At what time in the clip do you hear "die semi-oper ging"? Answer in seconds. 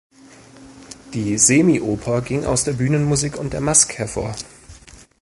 1.13-2.43